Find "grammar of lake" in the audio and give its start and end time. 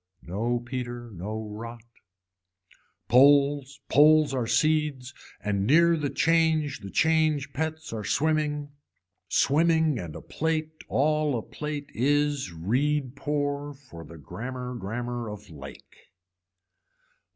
14.73-16.09